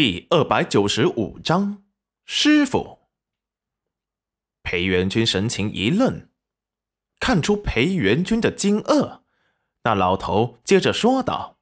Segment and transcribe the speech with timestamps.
[0.00, 1.82] 第二百九十五章，
[2.24, 3.00] 师傅。
[4.62, 6.28] 裴元君神情一愣，
[7.18, 9.22] 看出裴元君的惊愕，
[9.82, 11.58] 那老头接着说道：“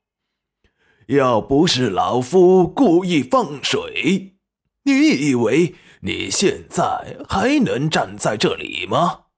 [1.08, 4.36] 要不是老夫故意放水，
[4.82, 9.28] 你以为你现在还能站在这里吗？”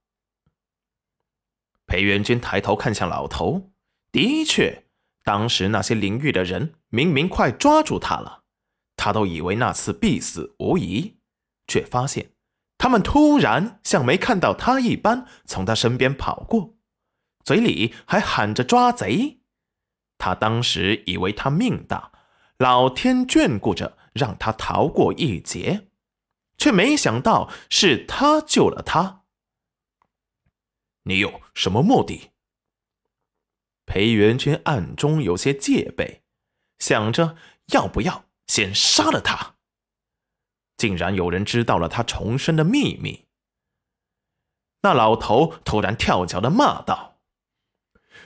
[1.87, 3.71] 裴元君抬头看向老头，
[4.11, 4.83] 的确，
[5.23, 8.38] 当时那些淋浴的人明明快抓住他了。
[9.01, 11.15] 他都以为那次必死无疑，
[11.67, 12.33] 却发现
[12.77, 16.75] 他们突然像没看到他一般从他身边跑过，
[17.45, 19.39] 嘴里还喊着抓贼。
[20.17, 22.11] 他当时以为他命大，
[22.57, 25.87] 老天眷顾着让他逃过一劫，
[26.57, 29.23] 却没想到是他救了他。
[31.03, 32.31] 你有什么目的？
[33.85, 36.23] 裴元君暗中有些戒备，
[36.79, 37.37] 想着
[37.67, 38.28] 要不要。
[38.49, 39.57] 先杀了他！
[40.75, 43.27] 竟然有人知道了他重生的秘密。
[44.81, 47.19] 那老头突然跳脚的骂道：“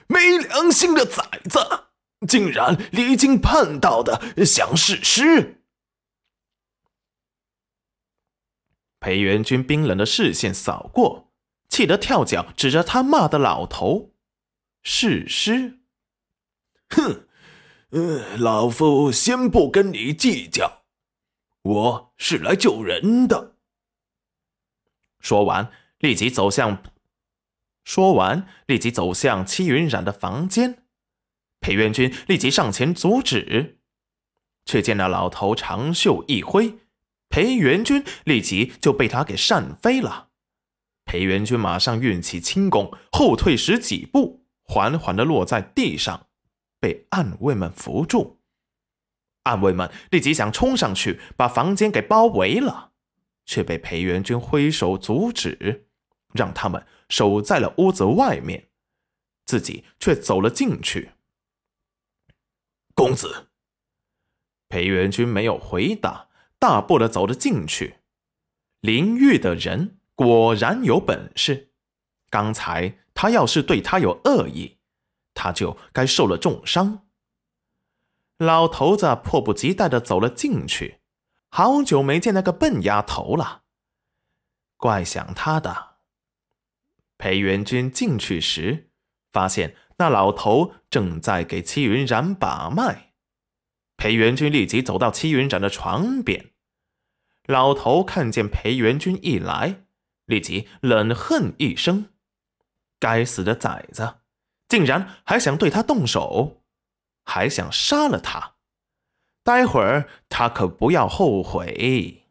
[0.08, 1.90] 没良心的崽子，
[2.26, 5.62] 竟然离经叛道的想弑师！”
[9.02, 11.34] 裴元君冰冷的视线扫过，
[11.68, 14.14] 气得跳脚，指着他骂的老头
[14.84, 15.80] ：“弑师！”
[16.96, 17.28] 哼！
[17.96, 20.82] 嗯，老夫先不跟你计较，
[21.62, 23.54] 我是来救人的。
[25.20, 26.82] 说完，立即走向。
[27.84, 30.86] 说完，立即走向戚云染的房间。
[31.60, 33.78] 裴元君立即上前阻止，
[34.66, 36.80] 却见那老头长袖一挥，
[37.30, 40.30] 裴元君立即就被他给扇飞了。
[41.06, 46.26] 裴元君马上运起轻功，后退十几步，缓缓的落在地上。
[46.84, 48.42] 被暗卫们扶住，
[49.44, 52.92] 暗卫们立即想冲上去把房间给包围了，
[53.46, 55.88] 却被裴元君挥手阻止，
[56.34, 58.68] 让他们守在了屋子外面，
[59.46, 61.12] 自己却走了进去。
[62.94, 63.48] 公子，
[64.68, 66.28] 裴元君没有回答，
[66.60, 68.00] 大步的走了进去。
[68.82, 71.72] 淋浴的人果然有本事，
[72.30, 74.80] 刚才他要是对他有恶意。
[75.34, 77.08] 他就该受了重伤。
[78.38, 81.00] 老头子迫不及待的走了进去，
[81.50, 83.64] 好久没见那个笨丫头了，
[84.76, 85.98] 怪想他的。
[87.18, 88.90] 裴元君进去时，
[89.32, 93.14] 发现那老头正在给戚云染把脉。
[93.96, 96.52] 裴元君立即走到戚云染的床边，
[97.46, 99.86] 老头看见裴元君一来，
[100.26, 102.10] 立即冷哼一声
[103.00, 104.16] ：“该死的崽子！”
[104.74, 106.64] 竟然还想对他动手，
[107.26, 108.56] 还想杀了他，
[109.44, 112.24] 待会儿他可不要后悔。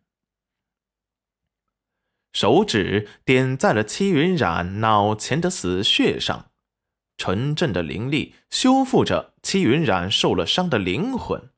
[2.32, 6.50] 手指点在了戚云染脑前的死穴上，
[7.16, 11.50] 纯正的灵力修复着戚云染受了伤的灵魂。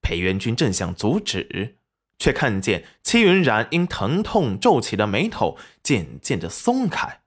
[0.00, 1.78] 裴元君正想阻止，
[2.20, 7.21] 却看见戚云染因疼痛皱起的眉头渐渐的松开。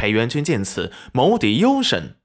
[0.00, 2.16] 裴元君见此，眸底幽深。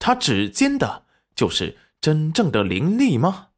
[0.00, 3.50] 他指尖的，就是真正的灵力吗？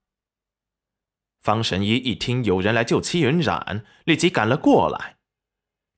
[1.40, 5.16] 方神医一听有人来救戚云染，立即赶了过来。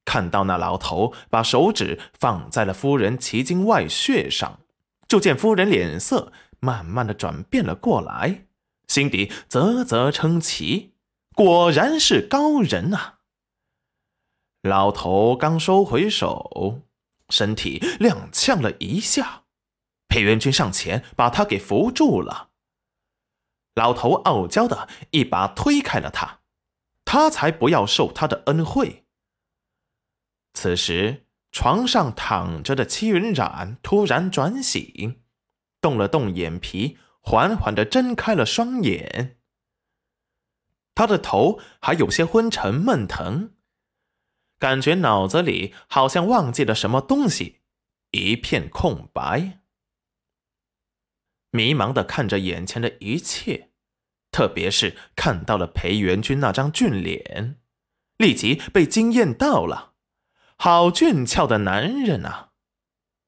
[0.04, 4.60] 看到那老头把手指放在了夫人奇经外穴上，
[5.09, 8.47] 就见夫人脸色慢慢的转变了过来，
[8.86, 10.92] 心底啧啧称奇，
[11.34, 13.19] 果然是高人啊！
[14.62, 16.82] 老头刚收回手。
[17.31, 19.44] 身体踉跄了一下，
[20.09, 22.50] 裴元君上前把他给扶住了。
[23.75, 26.41] 老头傲娇的一把推开了他，
[27.04, 29.04] 他才不要受他的恩惠。
[30.54, 35.22] 此时床上躺着的戚云染突然转醒，
[35.81, 39.38] 动了动眼皮，缓缓的睁开了双眼。
[40.95, 43.55] 他的头还有些昏沉闷疼。
[44.58, 47.60] 感觉脑子里好像忘记了什么东西，
[48.10, 49.60] 一片空白，
[51.50, 53.70] 迷茫的看着眼前的一切，
[54.30, 57.60] 特别是看到了裴元君那张俊脸，
[58.16, 59.94] 立即被惊艳到了。
[60.56, 62.52] 好俊俏的男人啊！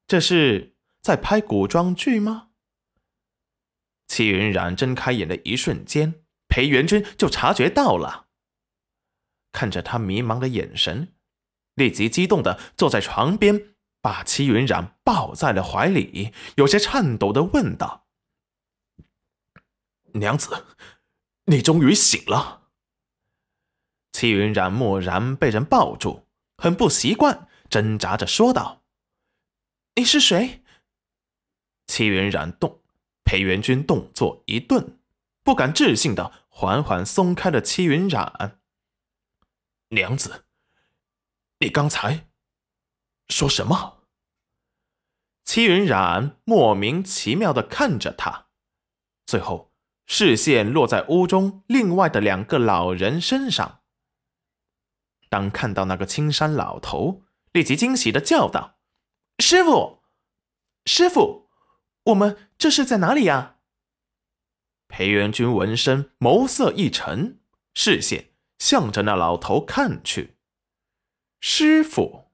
[0.07, 2.49] 这是在拍古装剧吗？
[4.07, 8.29] 齐云染睁开眼的一瞬间，裴元君就察觉到了，
[9.51, 11.13] 看着他迷茫的眼神。
[11.79, 18.05] 立即激动的坐在床边，把戚云染抱在了怀里，有些颤抖的问道
[20.13, 20.65] ：“娘子，
[21.45, 22.67] 你终于醒了。
[24.11, 26.27] 戚云染蓦然被人抱住，
[26.57, 28.83] 很不习惯，挣扎着说道
[29.95, 30.61] ：“你是谁？”
[31.87, 32.81] 戚云染动，
[33.23, 34.99] 裴元君动作一顿，
[35.43, 38.59] 不敢置信的缓缓松开了戚云染。
[39.89, 40.45] 娘子，
[41.61, 42.29] 你刚才
[43.27, 44.03] 说什么？
[45.43, 48.47] 戚云染莫名其妙的看着他，
[49.25, 49.73] 最后
[50.05, 53.81] 视线落在屋中另外的两个老人身上。
[55.27, 58.79] 当看到那个青山老头，立即惊喜的叫道
[59.39, 60.01] ：“师傅，
[60.85, 61.49] 师傅，
[62.05, 63.57] 我们这是在哪里呀？”
[64.87, 67.41] 裴元君闻声，眸色一沉，
[67.73, 70.38] 视线向着那老头看去。
[71.39, 72.25] 师傅。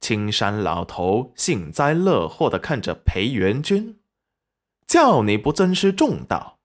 [0.00, 4.00] 青山老头幸灾乐祸的看着裴元君，
[4.86, 6.58] 叫你不尊师重道，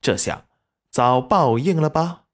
[0.00, 0.46] 这下
[0.88, 2.24] 遭报应了吧？